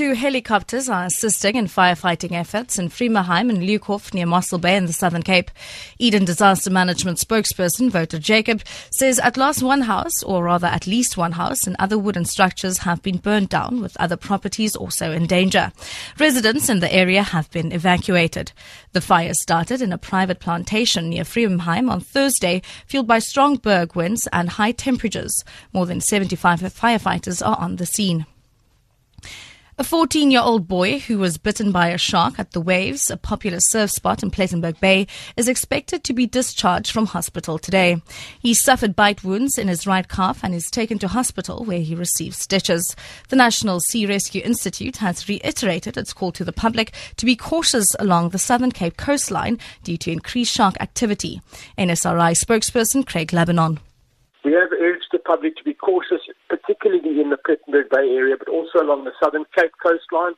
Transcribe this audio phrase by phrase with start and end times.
[0.00, 4.86] Two helicopters are assisting in firefighting efforts in Friemersheim and Leeukloof near Mossel Bay in
[4.86, 5.50] the Southern Cape.
[5.98, 11.18] Eden Disaster Management spokesperson Wouter Jacob says at last one house, or rather at least
[11.18, 15.26] one house, and other wooden structures have been burned down, with other properties also in
[15.26, 15.70] danger.
[16.18, 18.52] Residents in the area have been evacuated.
[18.92, 23.94] The fire started in a private plantation near Friemersheim on Thursday, fueled by strong berg
[23.94, 25.44] winds and high temperatures.
[25.74, 28.24] More than 75 firefighters are on the scene.
[29.80, 33.16] A 14 year old boy who was bitten by a shark at the Waves, a
[33.16, 35.06] popular surf spot in Plettenberg Bay,
[35.38, 38.02] is expected to be discharged from hospital today.
[38.40, 41.94] He suffered bite wounds in his right calf and is taken to hospital where he
[41.94, 42.94] receives stitches.
[43.30, 47.86] The National Sea Rescue Institute has reiterated its call to the public to be cautious
[47.98, 51.40] along the Southern Cape coastline due to increased shark activity.
[51.78, 53.78] NSRI spokesperson Craig Lambinon.
[54.44, 58.48] We have urged the public to be cautious, particularly in the Plettenberg Bay area, but
[58.48, 60.32] also along the southern Cape coastline,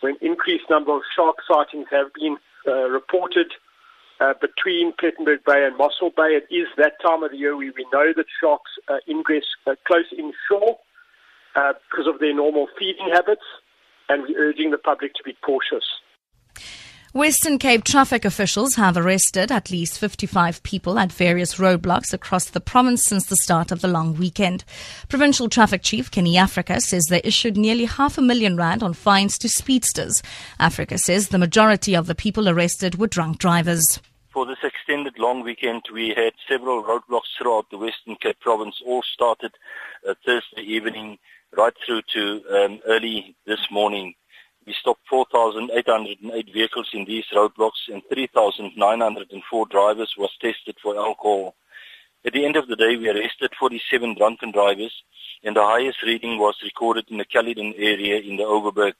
[0.00, 2.36] where an increased number of shark sightings have been
[2.66, 3.52] uh, reported
[4.20, 6.38] uh, between Plettenberg Bay and Mossel Bay.
[6.38, 9.74] It is that time of the year where we know that sharks uh, ingress uh,
[9.86, 10.78] close inshore
[11.54, 13.46] uh, because of their normal feeding habits,
[14.08, 15.84] and we're urging the public to be cautious.
[17.14, 22.60] Western Cape traffic officials have arrested at least 55 people at various roadblocks across the
[22.60, 24.64] province since the start of the long weekend.
[25.08, 29.38] Provincial Traffic Chief Kenny Africa says they issued nearly half a million rand on fines
[29.38, 30.24] to speedsters.
[30.58, 34.00] Africa says the majority of the people arrested were drunk drivers.
[34.32, 39.04] For this extended long weekend, we had several roadblocks throughout the Western Cape province, all
[39.04, 39.52] started
[40.04, 41.18] uh, Thursday evening
[41.56, 44.14] right through to um, early this morning.
[44.66, 51.54] We stopped 4,808 vehicles in these roadblocks and 3,904 drivers was tested for alcohol.
[52.24, 54.92] At the end of the day, we arrested 47 drunken drivers
[55.42, 58.94] and the highest reading was recorded in the Caledon area in the Overberg.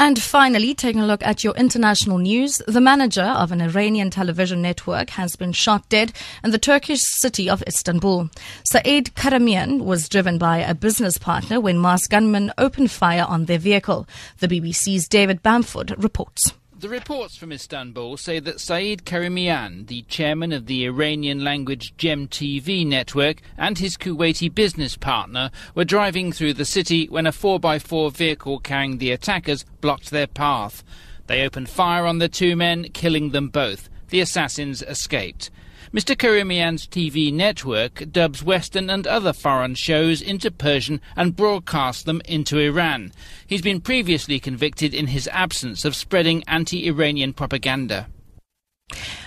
[0.00, 4.62] And finally, taking a look at your international news, the manager of an Iranian television
[4.62, 8.30] network has been shot dead in the Turkish city of Istanbul.
[8.64, 13.58] Saeed Karimian was driven by a business partner when masked gunmen opened fire on their
[13.58, 14.08] vehicle.
[14.38, 16.54] The BBC's David Bamford reports.
[16.80, 22.26] The reports from Istanbul say that Saeed Karimian, the chairman of the Iranian language Gem
[22.26, 28.14] TV network, and his Kuwaiti business partner were driving through the city when a 4x4
[28.14, 30.82] vehicle carrying the attackers blocked their path.
[31.26, 33.90] They opened fire on the two men, killing them both.
[34.08, 35.50] The assassins escaped.
[35.92, 36.14] Mr.
[36.14, 42.60] Karimian's TV network dubs Western and other foreign shows into Persian and broadcasts them into
[42.60, 43.10] Iran.
[43.44, 48.06] He's been previously convicted in his absence of spreading anti-Iranian propaganda.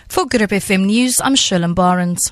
[0.08, 2.32] For Good FM News, I'm Shirley Barnes.